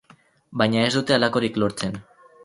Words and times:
Baina 0.61 0.85
ez 0.85 0.93
dute 0.95 1.15
halakorik 1.17 1.59
lortzen. 1.65 1.93